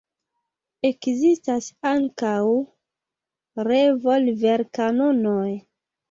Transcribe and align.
Ekzistas 0.87 1.65
ankaŭ 1.89 2.39
revolverkanonoj. 3.67 5.45